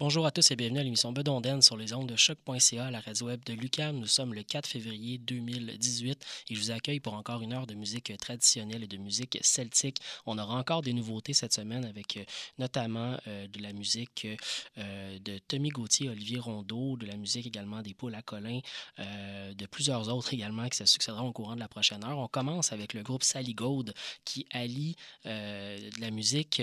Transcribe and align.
Bonjour 0.00 0.26
à 0.26 0.30
tous 0.30 0.52
et 0.52 0.54
bienvenue 0.54 0.78
à 0.78 0.84
l'émission 0.84 1.10
Bedonden 1.10 1.60
sur 1.60 1.76
les 1.76 1.92
ondes 1.92 2.08
de 2.08 2.14
choc.ca, 2.14 2.88
la 2.88 3.00
radio 3.00 3.26
web 3.26 3.42
de 3.44 3.52
Lucam. 3.52 3.98
Nous 3.98 4.06
sommes 4.06 4.32
le 4.32 4.44
4 4.44 4.64
février 4.64 5.18
2018 5.18 6.24
et 6.50 6.54
je 6.54 6.60
vous 6.60 6.70
accueille 6.70 7.00
pour 7.00 7.14
encore 7.14 7.42
une 7.42 7.52
heure 7.52 7.66
de 7.66 7.74
musique 7.74 8.16
traditionnelle 8.16 8.84
et 8.84 8.86
de 8.86 8.96
musique 8.96 9.40
celtique. 9.42 9.98
On 10.24 10.38
aura 10.38 10.54
encore 10.54 10.82
des 10.82 10.92
nouveautés 10.92 11.32
cette 11.32 11.52
semaine 11.52 11.84
avec 11.84 12.16
euh, 12.16 12.22
notamment 12.60 13.16
euh, 13.26 13.48
de 13.48 13.60
la 13.60 13.72
musique 13.72 14.28
euh, 14.78 15.18
de 15.18 15.38
Tommy 15.48 15.70
Gauthier, 15.70 16.10
Olivier 16.10 16.38
Rondeau, 16.38 16.96
de 16.96 17.04
la 17.04 17.16
musique 17.16 17.48
également 17.48 17.82
des 17.82 17.92
Poules 17.92 18.14
à 18.14 18.22
Colin, 18.22 18.60
de 18.98 19.66
plusieurs 19.66 20.08
autres 20.14 20.32
également 20.32 20.68
qui 20.68 20.76
se 20.76 20.84
succéderont 20.84 21.26
au 21.26 21.32
courant 21.32 21.56
de 21.56 21.60
la 21.60 21.68
prochaine 21.68 22.04
heure. 22.04 22.18
On 22.18 22.28
commence 22.28 22.72
avec 22.72 22.94
le 22.94 23.02
groupe 23.02 23.24
Sally 23.24 23.52
Gold 23.52 23.92
qui 24.24 24.46
allie 24.52 24.94
de 25.24 26.00
la 26.00 26.12
musique 26.12 26.62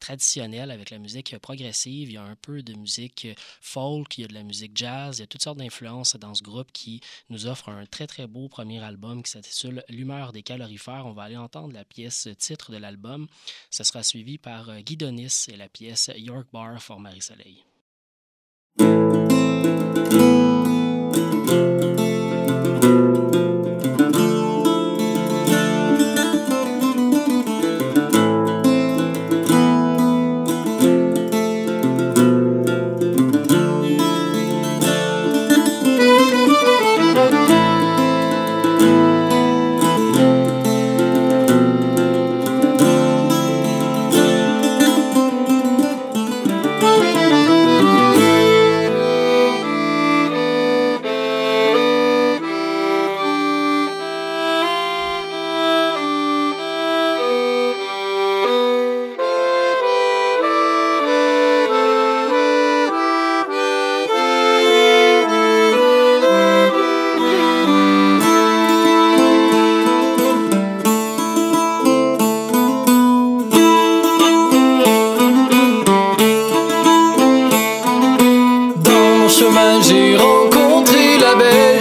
traditionnelle 0.00 0.72
avec 0.72 0.90
la 0.90 0.98
musique 0.98 1.38
progressive. 1.38 2.10
Il 2.10 2.14
y 2.14 2.16
a 2.16 2.24
un 2.24 2.34
peu 2.34 2.63
de 2.64 2.74
musique 2.74 3.28
folk, 3.60 4.18
il 4.18 4.22
y 4.22 4.24
a 4.24 4.28
de 4.28 4.34
la 4.34 4.42
musique 4.42 4.76
jazz, 4.76 5.18
il 5.18 5.20
y 5.20 5.24
a 5.24 5.26
toutes 5.26 5.42
sortes 5.42 5.58
d'influences 5.58 6.16
dans 6.16 6.34
ce 6.34 6.42
groupe 6.42 6.72
qui 6.72 7.00
nous 7.28 7.46
offre 7.46 7.68
un 7.68 7.86
très 7.86 8.06
très 8.06 8.26
beau 8.26 8.48
premier 8.48 8.82
album 8.82 9.22
qui 9.22 9.30
s'intitule 9.30 9.84
L'humeur 9.88 10.32
des 10.32 10.42
calorifères. 10.42 11.06
On 11.06 11.12
va 11.12 11.24
aller 11.24 11.36
entendre 11.36 11.72
la 11.72 11.84
pièce 11.84 12.28
titre 12.38 12.72
de 12.72 12.76
l'album. 12.78 13.26
Ce 13.70 13.84
sera 13.84 14.02
suivi 14.02 14.38
par 14.38 14.68
euh, 14.68 14.80
Guy 14.80 14.96
Donis 14.96 15.46
et 15.48 15.56
la 15.56 15.68
pièce 15.68 16.10
York 16.16 16.48
Bar 16.52 16.80
for 16.82 17.00
Marie-Soleil. 17.00 17.64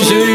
je 0.02 0.33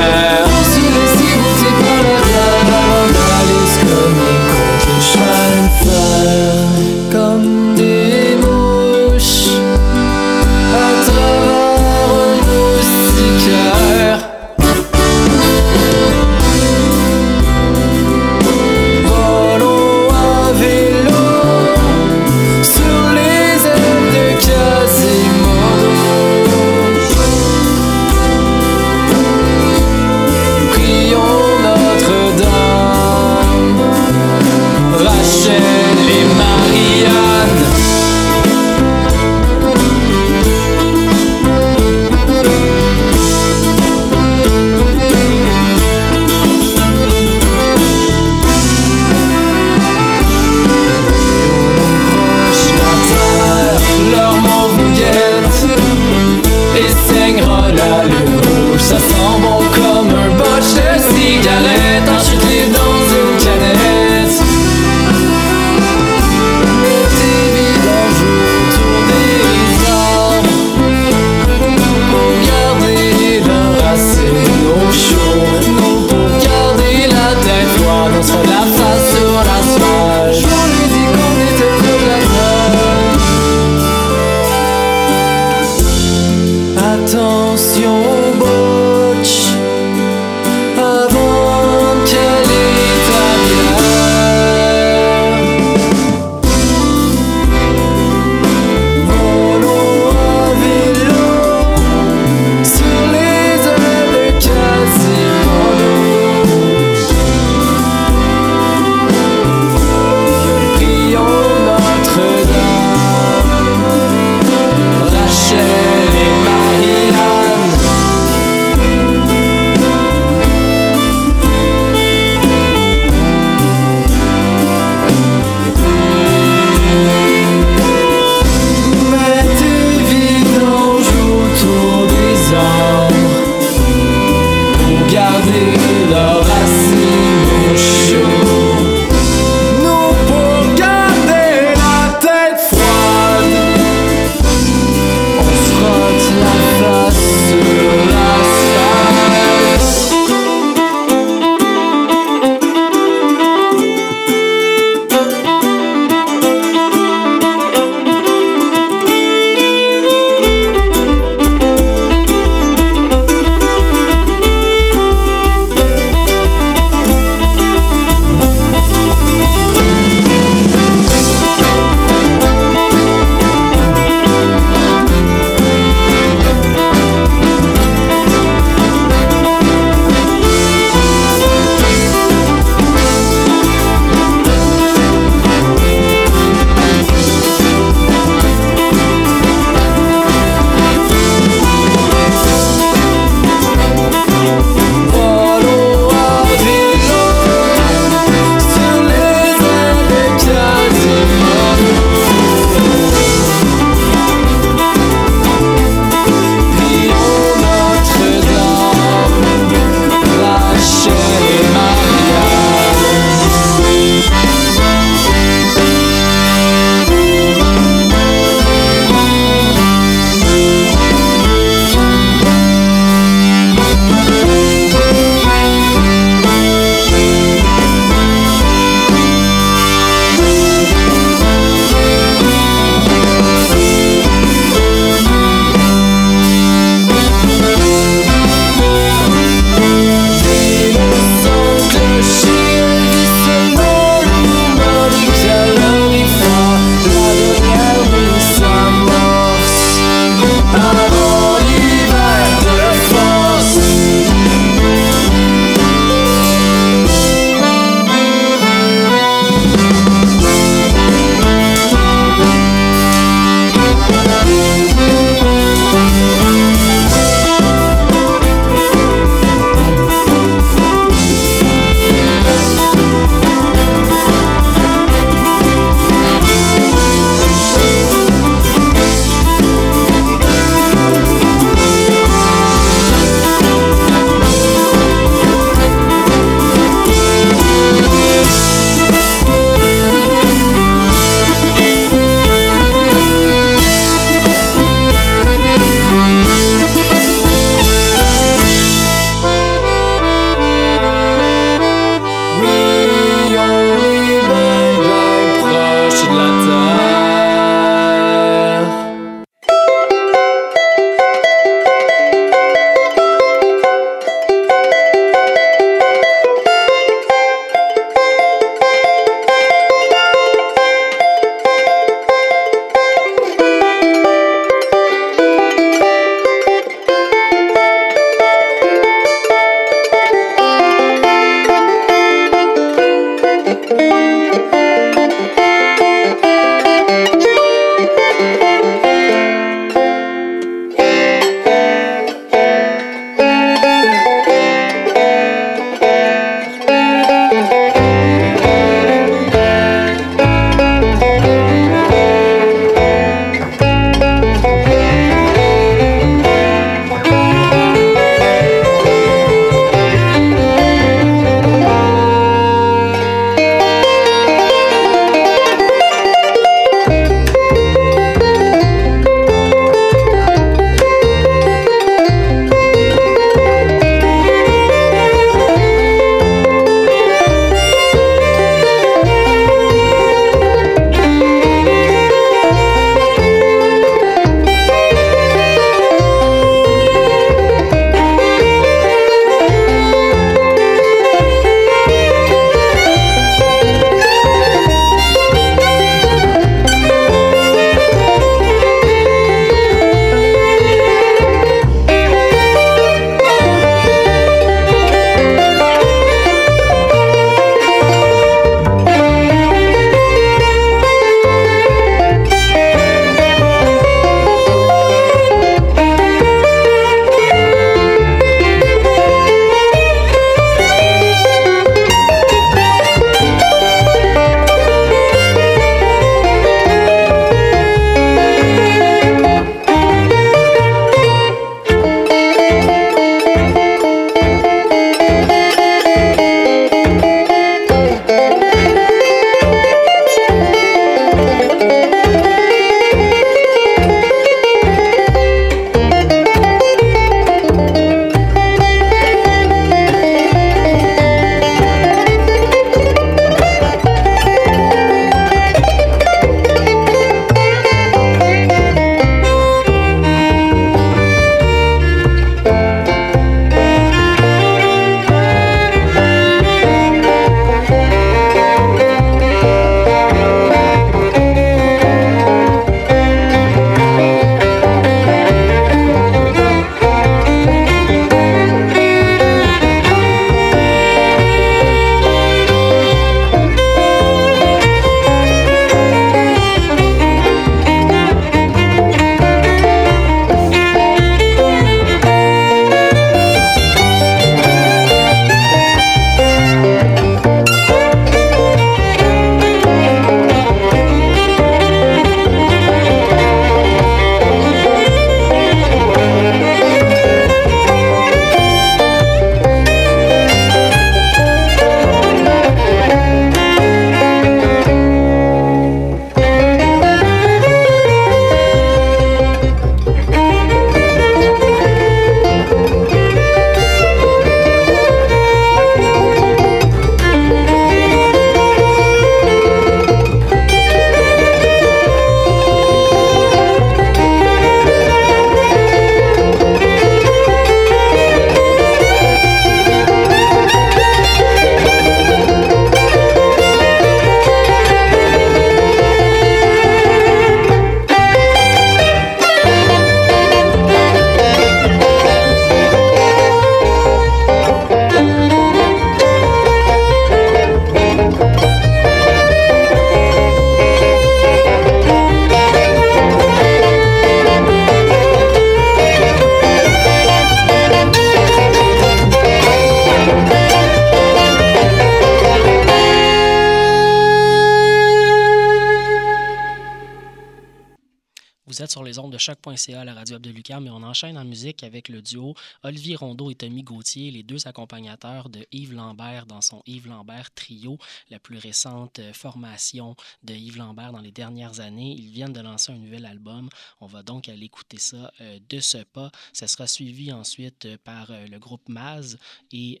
choc.ca, 579.50 580.04
la 580.04 580.14
radio 580.14 580.36
web 580.36 580.42
de 580.42 580.50
Lucam, 580.50 580.86
et 580.86 580.90
on 580.90 581.02
enchaîne 581.02 581.36
en 581.36 581.44
musique 581.44 581.82
avec 581.82 582.08
le 582.08 582.22
duo 582.22 582.54
Olivier 582.84 583.16
Rondeau 583.16 583.50
et 583.50 583.56
Tommy 583.56 583.82
Gauthier, 583.82 584.30
les 584.30 584.42
deux 584.42 584.68
accompagnateurs 584.68 585.48
de 585.48 585.66
Yves 585.72 585.94
Lambert 585.94 586.46
dans 586.46 586.60
son 586.60 586.82
Yves 586.86 587.08
Lambert 587.08 587.52
Trio, 587.52 587.98
la 588.30 588.38
plus 588.38 588.58
récente 588.58 589.18
euh, 589.18 589.32
formation 589.32 590.14
de 590.44 590.54
Yves 590.54 590.78
Lambert 590.78 591.12
dans 591.12 591.20
les 591.20 591.32
dernières 591.32 591.80
années. 591.80 592.12
Ils 592.12 592.30
viennent 592.30 592.52
de 592.52 592.60
lancer 592.60 592.92
un 592.92 592.98
nouvel 592.98 593.26
album. 593.26 593.68
On 594.00 594.06
va 594.06 594.22
donc 594.22 594.48
aller 594.48 594.66
écouter 594.66 594.98
ça 594.98 595.32
euh, 595.40 595.58
de 595.68 595.80
ce 595.80 595.98
pas. 595.98 596.30
Ça 596.52 596.68
sera 596.68 596.86
suivi 596.86 597.32
ensuite 597.32 597.86
euh, 597.86 597.96
par 598.04 598.30
le 598.30 598.58
groupe 598.58 598.88
Maz 598.88 599.38
et 599.72 600.00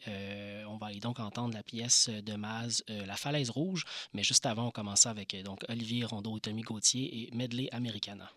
on 0.68 0.76
va 0.76 0.88
aller 0.88 1.00
donc 1.00 1.18
entendre 1.18 1.54
la 1.54 1.62
pièce 1.62 2.08
de 2.08 2.34
Maz, 2.34 2.84
La 2.88 3.16
Falaise 3.16 3.50
Rouge. 3.50 3.84
Mais 4.12 4.22
juste 4.22 4.46
avant, 4.46 4.68
on 4.68 4.70
commence 4.70 5.06
avec 5.06 5.36
donc 5.42 5.64
Olivier 5.68 6.04
Rondeau 6.04 6.36
et 6.36 6.40
Tommy 6.40 6.62
Gauthier 6.62 7.22
et 7.22 7.34
Medley 7.34 7.68
Americana. 7.72 8.30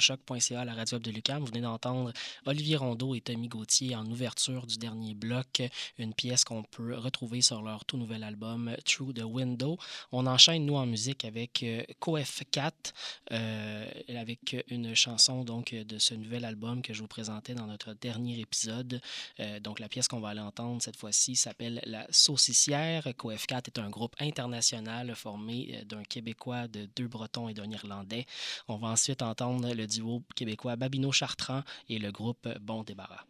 choc.ca 0.00 0.64
la 0.64 0.74
radio 0.74 0.98
de 0.98 1.10
Lucam. 1.10 1.40
Vous 1.40 1.46
venez 1.46 1.60
d'entendre 1.60 2.12
Olivier 2.46 2.76
Rondeau 2.76 3.14
et 3.14 3.20
Tommy 3.20 3.48
Gauthier 3.48 3.94
en 3.94 4.06
ouverture 4.06 4.66
du 4.66 4.78
dernier 4.78 5.14
bloc, 5.14 5.62
une 5.98 6.14
pièce 6.14 6.44
qu'on 6.44 6.62
peut 6.62 6.96
retrouver 6.96 7.42
sur 7.42 7.62
leur 7.62 7.84
tout 7.84 7.96
nouvel 7.96 8.24
album 8.24 8.74
Through 8.84 9.14
the 9.14 9.22
Window. 9.24 9.78
On 10.12 10.26
enchaîne, 10.26 10.66
nous, 10.66 10.76
en 10.76 10.86
musique 10.86 11.24
avec 11.24 11.64
Cof 11.98 12.42
4, 12.50 12.94
euh, 13.32 13.86
avec 14.08 14.56
une 14.68 14.94
chanson 14.94 15.44
donc 15.44 15.74
de 15.74 15.98
ce 15.98 16.14
nouvel 16.14 16.44
album 16.44 16.82
que 16.82 16.94
je 16.94 17.00
vous 17.00 17.08
présentais 17.08 17.54
dans 17.54 17.66
notre 17.66 17.94
dernier 17.94 18.40
épisode. 18.40 19.00
Euh, 19.38 19.60
donc, 19.60 19.80
la 19.80 19.88
pièce 19.88 20.08
qu'on 20.08 20.20
va 20.20 20.30
aller 20.30 20.40
entendre 20.40 20.82
cette 20.82 20.96
fois-ci 20.96 21.36
s'appelle 21.36 21.80
La 21.84 22.06
Saucissière. 22.10 23.06
Cof 23.16 23.46
4 23.46 23.68
est 23.68 23.78
un 23.78 23.90
groupe 23.90 24.14
international 24.18 25.14
formé 25.14 25.74
euh, 25.74 25.84
d'un 25.84 26.04
Québécois, 26.04 26.68
de 26.68 26.88
deux 26.96 27.08
Bretons 27.08 27.48
et 27.48 27.54
d'un 27.54 27.70
Irlandais. 27.70 28.26
On 28.68 28.76
va 28.76 28.88
ensuite 28.88 29.22
entendre 29.22 29.72
le 29.72 29.86
duo 29.90 30.22
québécois 30.34 30.76
Babino 30.76 31.12
Chartrand 31.12 31.62
et 31.88 31.98
le 31.98 32.10
groupe 32.12 32.48
Bon 32.60 32.82
Débarras. 32.82 33.24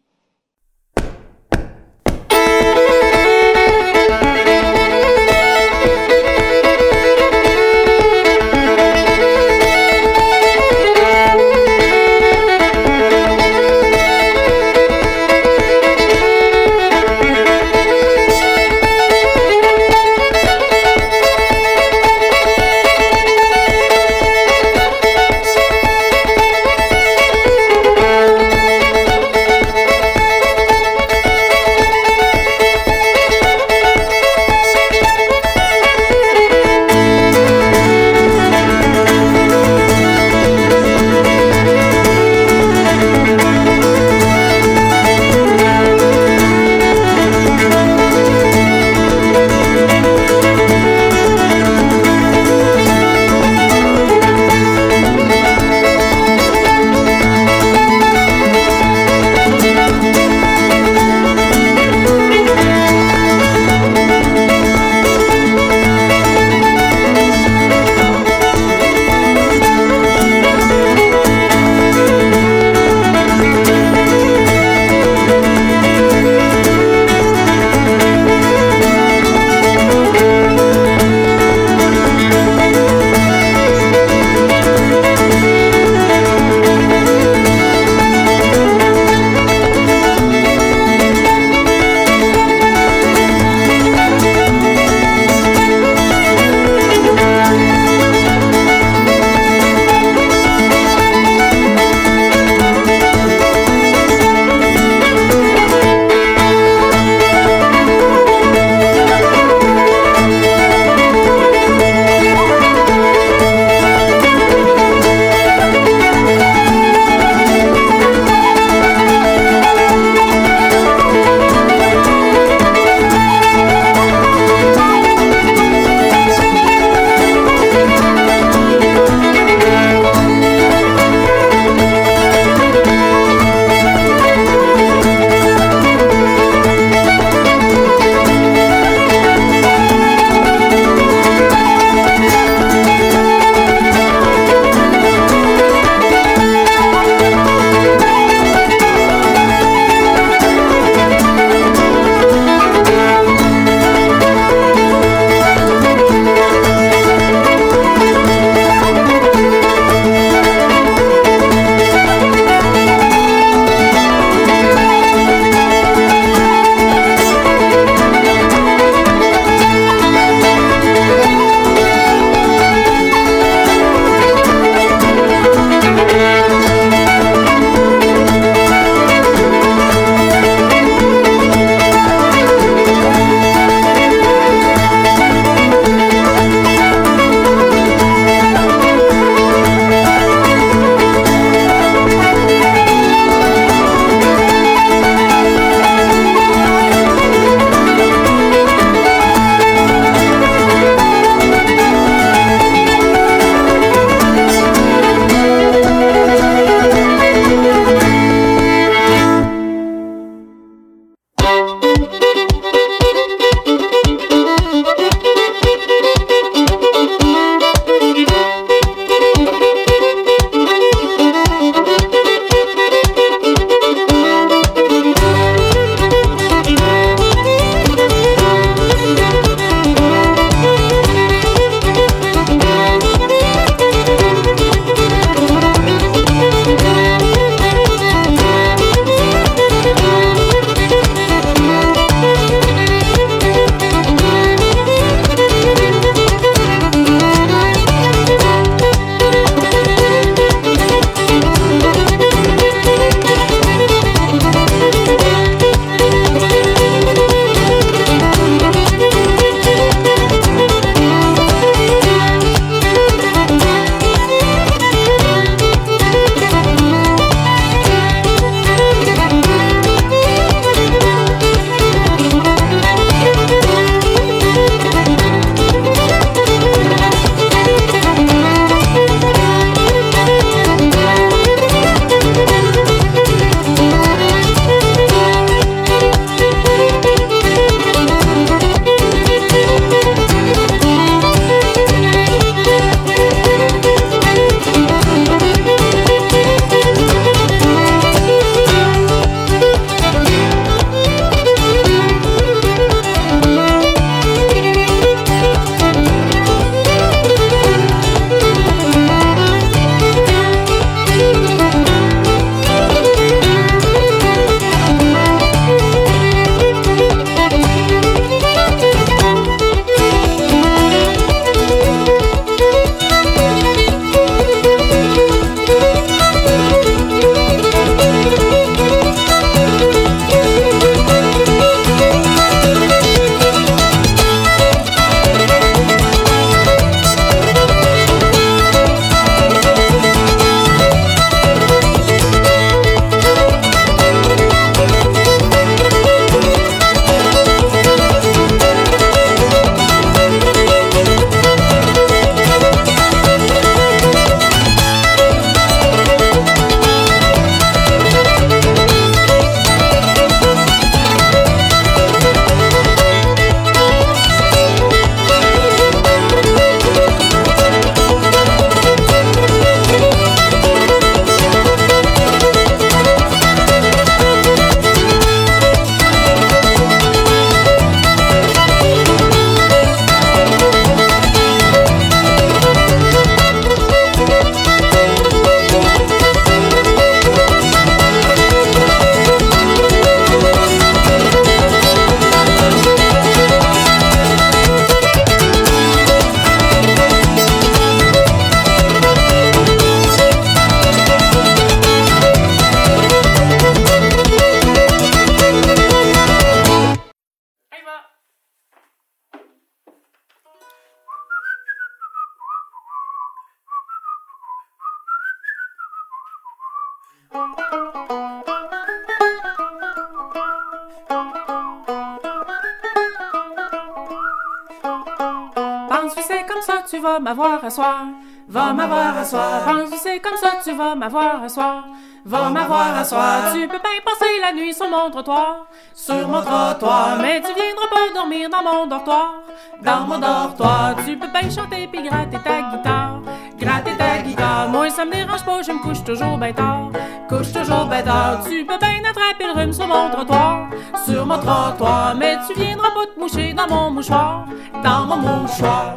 Tu 430.71 430.77
vas 430.77 430.95
m'avoir 430.95 431.43
à 431.43 431.49
soir. 431.49 431.83
Va 432.25 432.49
m'avoir 432.49 432.97
à 432.97 433.03
soir. 433.03 433.51
Tu 433.53 433.67
peux 433.67 433.79
bien 433.79 433.99
passer 434.05 434.33
la 434.41 434.53
nuit 434.53 434.73
sur 434.73 434.89
mon 434.89 435.09
trottoir. 435.09 435.65
Sur 435.93 436.27
mon 436.29 436.41
trottoir. 436.41 437.17
Mais 437.19 437.41
tu 437.41 437.53
viendras 437.53 437.89
pas 437.89 438.13
dormir 438.13 438.49
dans 438.49 438.63
mon 438.63 438.87
dortoir. 438.87 439.33
Dans 439.81 440.01
mon 440.07 440.17
dortoir. 440.17 440.95
Tu 441.05 441.17
peux 441.17 441.27
bien 441.27 441.49
chanter 441.49 441.87
puis 441.91 442.03
gratter 442.03 442.39
ta 442.43 442.61
guitare. 442.71 443.19
Gratter 443.59 443.97
ta 443.97 444.19
guitare. 444.19 444.69
Moi 444.69 444.89
ça 444.89 445.03
me 445.03 445.11
dérange 445.11 445.43
pas, 445.43 445.61
je 445.61 445.71
me 445.73 445.79
couche 445.79 446.03
toujours 446.05 446.37
bien 446.37 446.53
tard. 446.53 446.89
Couche 447.27 447.51
toujours 447.51 447.85
bien 447.85 448.03
tard. 448.03 448.39
Tu 448.45 448.65
peux 448.65 448.77
bien 448.77 449.01
attraper 449.09 449.45
le 449.47 449.59
rhume 449.59 449.73
sur 449.73 449.87
mon 449.87 450.09
trottoir. 450.09 450.67
Sur 451.05 451.25
mon 451.25 451.37
trottoir. 451.37 452.15
Mais 452.15 452.37
tu 452.47 452.53
viendras 452.57 452.91
pas 452.91 453.07
te 453.13 453.19
moucher 453.19 453.53
dans 453.53 453.67
mon 453.67 453.91
mouchoir. 453.91 454.45
Dans 454.81 455.05
mon 455.05 455.17
mouchoir. 455.17 455.95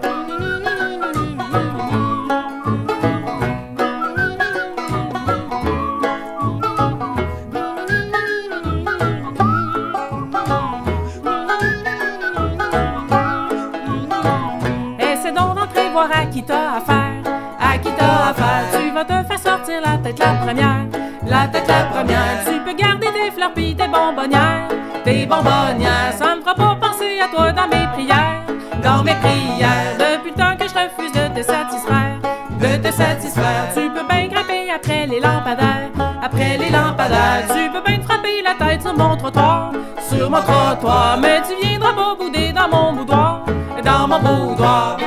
Tête 20.05 20.19
la 20.19 20.35
première. 20.35 20.85
La 21.27 21.49
tête 21.49 21.67
la 21.67 21.85
première. 21.85 22.45
Tu 22.45 22.61
peux 22.61 22.77
garder 22.77 23.07
tes 23.07 23.31
fleurs 23.31 23.55
pis 23.55 23.75
tes 23.75 23.89
bonbonnières. 23.89 24.69
Tes 25.05 25.27
bonbonnières. 25.27 26.13
Ça 26.19 26.37
me 26.37 26.43
fera 26.43 26.55
pas 26.55 26.77
penser 26.81 27.21
à 27.25 27.29
toi 27.35 27.53
dans 27.53 27.69
mes 27.69 27.87
prières. 27.95 28.43
Dans 28.83 29.03
mes 29.03 29.15
prières. 29.15 29.97
Depuis 29.99 30.31
le 30.31 30.37
temps 30.37 30.57
que 30.59 30.69
je 30.69 30.75
refuse 30.75 31.13
de 31.13 31.25
te 31.37 31.43
satisfaire. 31.43 32.19
De 32.61 32.77
te 32.85 32.93
satisfaire. 32.93 33.65
Tu 33.75 33.89
peux 33.89 34.07
bien 34.07 34.29
grimper 34.29 34.71
après 34.71 35.07
les 35.07 35.21
lampadaires. 35.21 35.91
Après 36.23 36.59
les 36.59 36.71
lampadaires. 36.71 37.45
Tu 37.49 37.71
peux 37.73 37.83
bien 37.87 38.01
frapper 38.03 38.43
la 38.45 38.55
tête 38.63 38.83
sur 38.83 38.95
mon 38.95 39.17
trottoir. 39.17 39.73
Sur 40.11 40.29
mon 40.31 40.43
trottoir. 40.43 41.19
Mais 41.21 41.41
tu 41.49 41.67
viendras 41.67 41.95
pas 41.95 42.15
bouder 42.15 42.53
dans 42.53 42.69
mon 42.69 42.93
boudoir. 42.93 43.45
Dans 43.83 44.07
mon 44.07 44.19
boudoir. 44.21 44.99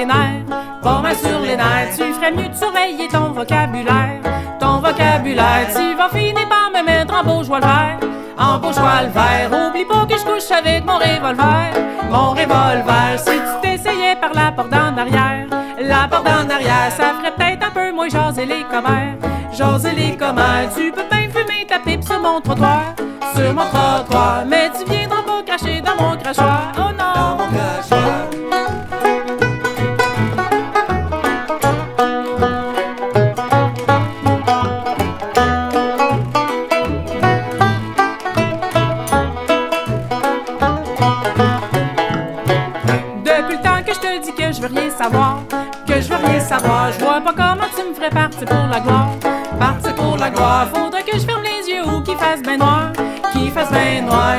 Les 0.00 0.06
nerfs, 0.06 1.02
mal 1.02 1.16
sur 1.16 1.40
les 1.40 1.56
nerfs. 1.56 1.96
Tu 1.96 2.12
ferais 2.14 2.32
mieux 2.32 2.48
de 2.48 2.54
surveiller 2.54 3.08
ton 3.08 3.32
vocabulaire, 3.32 4.20
ton 4.58 4.78
vocabulaire. 4.78 5.66
Tu 5.74 5.94
vas 5.94 6.08
finir 6.08 6.48
par 6.48 6.70
me 6.74 6.82
mettre 6.84 7.14
en 7.14 7.42
joie 7.42 7.60
le 7.60 7.66
vert, 7.66 7.98
en 8.38 8.72
joie 8.72 9.02
le 9.02 9.10
vert. 9.10 9.50
Oublie 9.52 9.84
pas 9.84 10.06
que 10.06 10.16
je 10.18 10.24
couche 10.24 10.50
avec 10.50 10.84
mon 10.86 10.96
revolver, 10.96 11.72
mon 12.10 12.30
revolver. 12.30 13.18
Si 13.18 13.30
tu 13.30 13.54
t'essayais 13.62 14.16
par 14.16 14.32
la 14.34 14.52
porte 14.52 14.72
en 14.72 14.96
arrière, 14.96 15.46
la 15.78 16.08
porte 16.08 16.28
en 16.28 16.48
arrière, 16.48 16.90
ça 16.90 17.12
ferait 17.18 17.34
peut-être 17.36 17.66
un 17.66 17.70
peu 17.70 17.92
moins 17.92 18.08
jaser 18.08 18.46
les 18.46 18.64
commères, 18.64 19.16
jaser 19.52 19.92
les 19.92 20.16
commères. 20.16 20.70
Tu 20.74 20.92
peux 20.92 21.04
bien 21.10 21.28
fumer 21.28 21.66
ta 21.68 21.78
pipe 21.78 22.04
sur 22.04 22.20
mon 22.20 22.40
trottoir, 22.40 22.94
sur 23.34 23.52
mon 23.52 23.66
trottoir, 23.66 24.44
mais 24.46 24.70
tu 24.70 24.84
viendras 24.84 24.99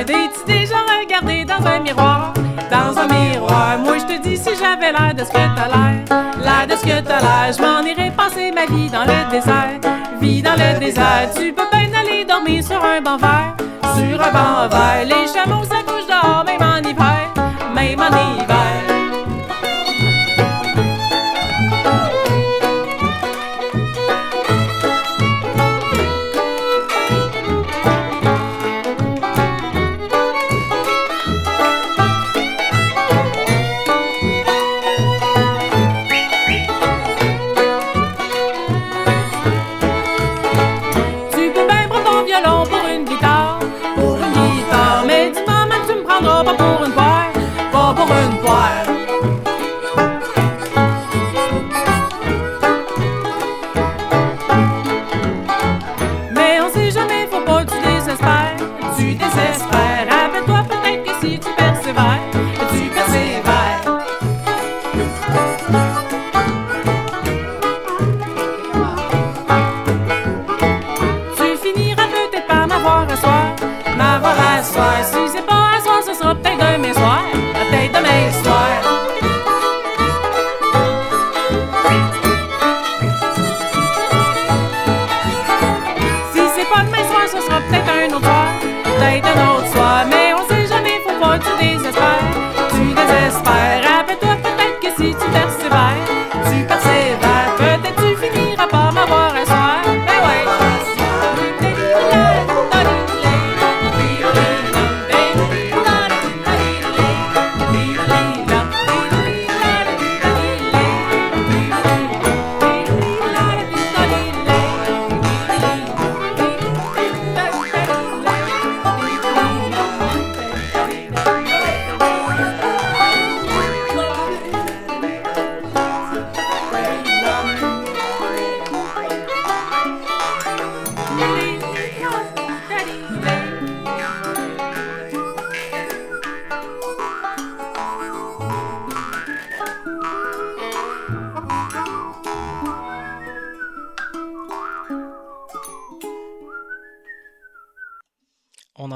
ben 0.04 0.14
noir. 0.14 0.30
T'es-tu 0.30 0.46
déjà 0.46 0.76
regardé 1.00 1.46
dans 1.46 1.66
un 1.66 1.80
miroir, 1.80 2.34
dans 2.70 2.98
un 2.98 3.08
miroir? 3.08 3.78
Moi 3.80 3.98
je 4.00 4.06
te 4.06 4.22
dis 4.22 4.38
si 4.38 4.50
j'avais 4.56 4.92
l'air 4.92 5.14
de 5.14 5.24
ce 5.24 5.30
que 5.30 5.34
t'as 5.34 5.68
l'air, 5.68 5.96
l'air 6.44 6.68
de 6.68 6.76
ce 6.76 6.84
que 6.84 7.02
t'as 7.02 7.20
l'air, 7.20 7.54
je 7.56 7.62
m'en 7.62 7.82
irais 7.82 8.12
passer 8.16 8.52
ma 8.52 8.66
vie 8.66 8.90
dans 8.90 9.06
le 9.06 9.30
désert, 9.32 9.80
vie 10.22 10.42
dans 10.42 10.54
le 10.54 10.80
désert. 10.80 11.30
Tu 11.36 11.54
peux 11.54 11.68
bien 11.72 11.90
aller 12.00 12.26
dormir 12.26 12.64
sur 12.64 12.84
un 12.84 13.02
banc 13.02 13.18
vert, 13.18 13.56
sur 13.96 14.22
un 14.22 14.32
banc 14.32 14.68
vert. 14.70 15.06
Les 15.06 15.28
chameaux 15.28 15.64
s'accouchent 15.64 15.92
dehors 15.92 16.01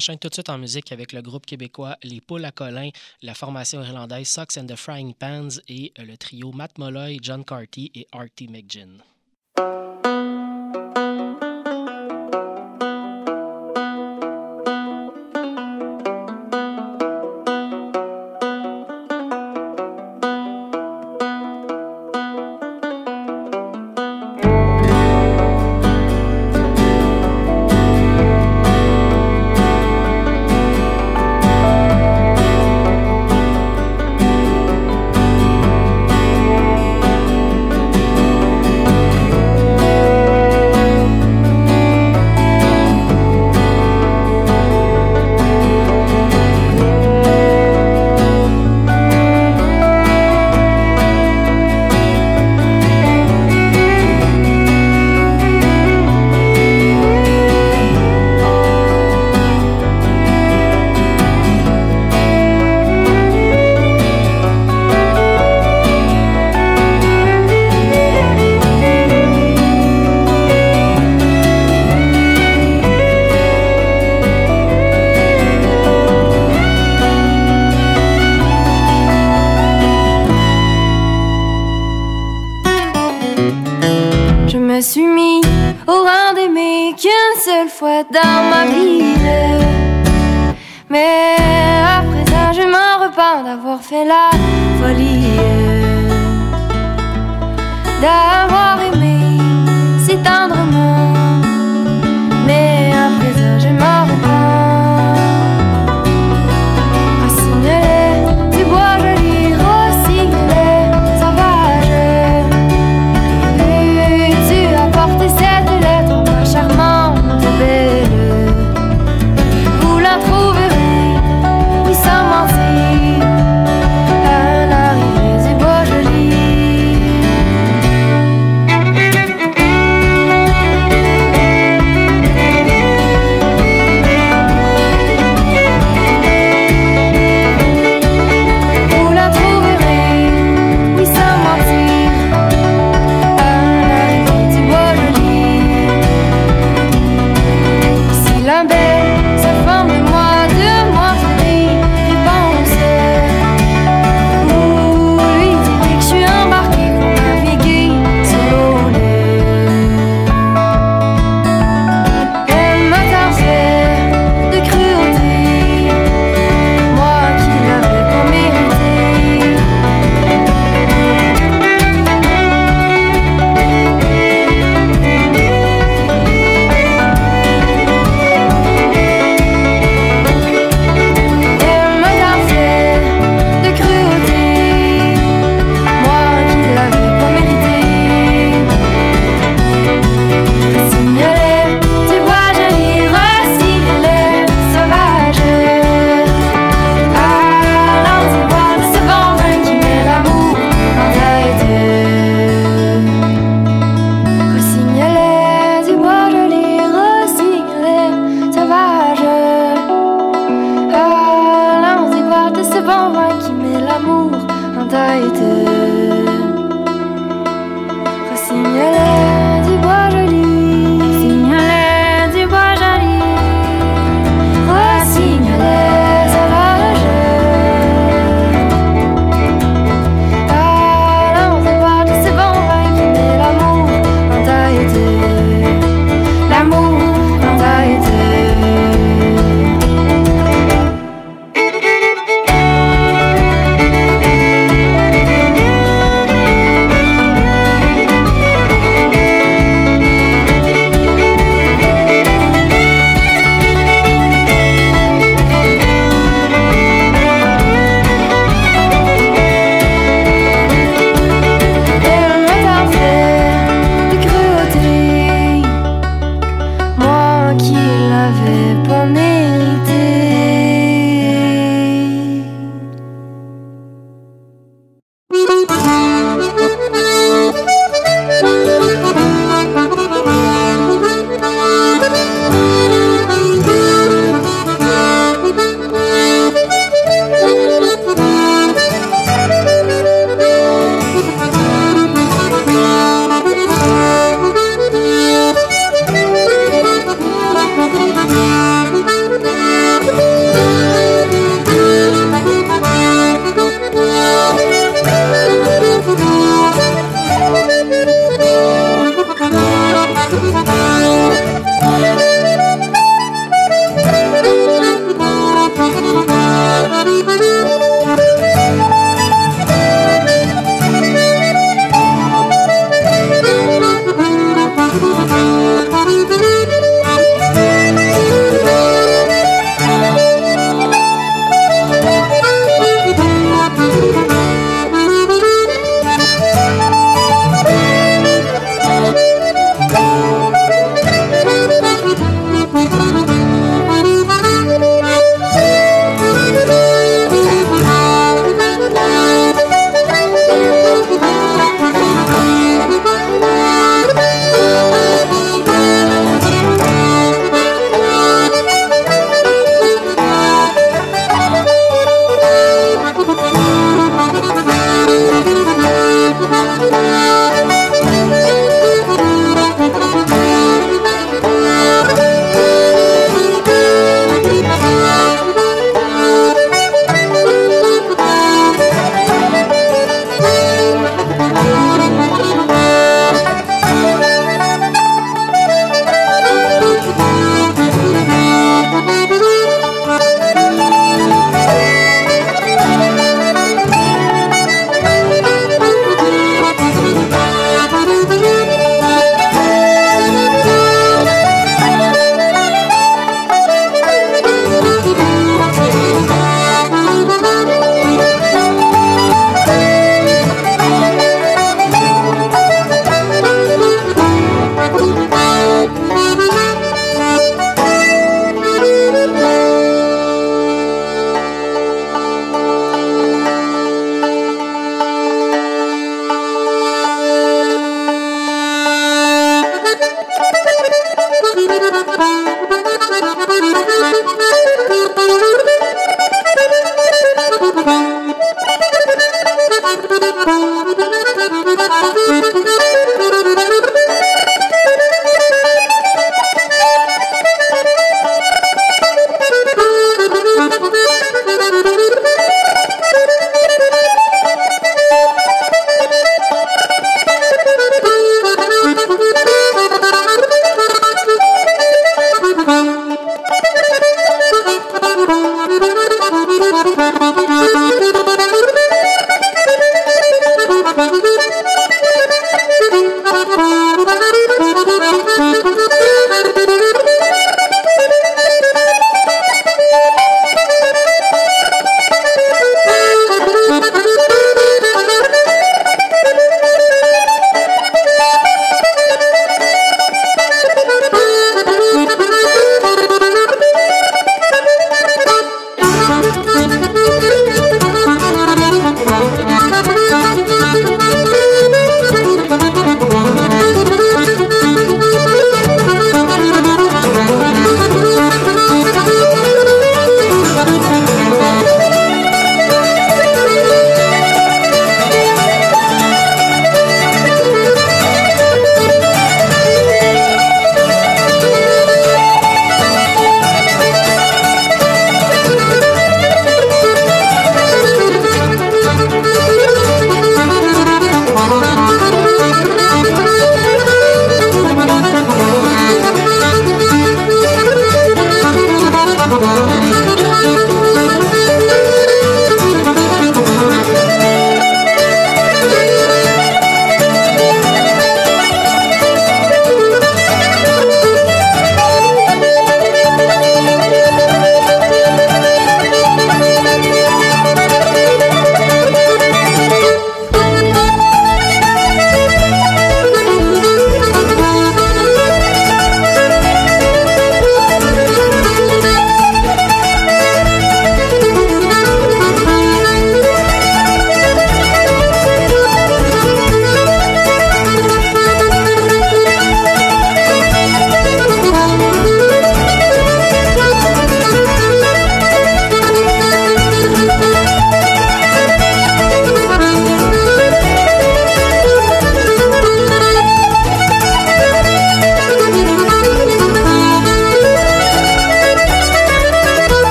enchaîne 0.00 0.18
tout 0.18 0.30
de 0.30 0.34
suite 0.34 0.48
en 0.48 0.56
musique 0.56 0.92
avec 0.92 1.12
le 1.12 1.20
groupe 1.20 1.44
québécois 1.44 1.98
Les 2.02 2.22
Poules 2.22 2.46
à 2.46 2.52
Colin, 2.52 2.88
la 3.20 3.34
formation 3.34 3.82
irlandaise 3.82 4.28
Socks 4.28 4.56
and 4.56 4.64
the 4.64 4.74
Frying 4.74 5.12
Pans 5.12 5.60
et 5.68 5.92
le 5.98 6.16
trio 6.16 6.52
Matt 6.52 6.78
Molloy, 6.78 7.18
John 7.20 7.44
Carty 7.44 7.92
et 7.94 8.06
Artie 8.10 8.48
McGinn. 8.48 9.02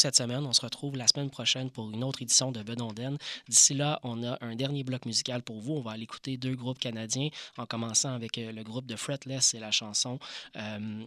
Cette 0.00 0.16
semaine. 0.16 0.44
On 0.46 0.52
se 0.52 0.62
retrouve 0.62 0.96
la 0.96 1.06
semaine 1.06 1.30
prochaine 1.30 1.70
pour 1.70 1.90
une 1.90 2.02
autre 2.02 2.22
édition 2.22 2.50
de 2.52 2.62
Bedonden. 2.62 3.18
D'ici 3.48 3.74
là, 3.74 4.00
on 4.02 4.24
a 4.24 4.38
un 4.40 4.54
dernier 4.56 4.82
bloc 4.82 5.04
musical 5.04 5.42
pour 5.42 5.60
vous. 5.60 5.74
On 5.74 5.82
va 5.82 5.92
aller 5.92 6.04
écouter 6.04 6.36
deux 6.36 6.54
groupes 6.54 6.78
canadiens, 6.78 7.28
en 7.58 7.66
commençant 7.66 8.14
avec 8.14 8.38
euh, 8.38 8.52
le 8.52 8.62
groupe 8.62 8.86
de 8.86 8.96
Fretless 8.96 9.54
et 9.54 9.60
la 9.60 9.70
chanson. 9.70 10.18
Euh, 10.56 11.04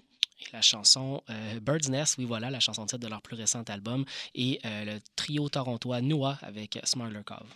la 0.51 0.61
chanson 0.61 1.23
euh, 1.29 1.59
Bird's 1.59 1.89
Nest, 1.89 2.15
oui 2.17 2.25
voilà, 2.25 2.49
la 2.49 2.59
chanson 2.59 2.85
titre 2.85 3.01
de 3.01 3.07
leur 3.07 3.21
plus 3.21 3.35
récent 3.35 3.63
album, 3.63 4.03
et 4.35 4.59
le 4.63 4.99
trio 5.15 5.47
torontois 5.47 6.01
Noah 6.01 6.37
avec 6.41 6.79
Smarter 6.83 7.21
Cove. 7.23 7.47